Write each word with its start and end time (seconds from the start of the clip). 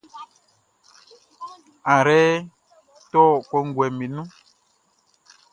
Ayrɛʼn 1.93 2.37
tɔ 3.11 3.21
kɔnguɛʼm 3.49 3.95
be 3.99 4.05
nun. 4.15 4.27